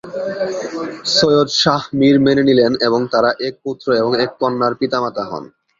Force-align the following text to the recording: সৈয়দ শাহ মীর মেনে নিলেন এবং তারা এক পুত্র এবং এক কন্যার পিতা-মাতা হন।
সৈয়দ 1.11 1.49
শাহ 1.55 1.81
মীর 1.99 2.15
মেনে 2.19 2.43
নিলেন 2.43 2.71
এবং 2.81 2.99
তারা 3.11 3.29
এক 3.47 3.53
পুত্র 3.63 3.87
এবং 3.93 4.11
এক 4.21 4.31
কন্যার 4.39 4.73
পিতা-মাতা 4.75 5.23
হন। 5.25 5.43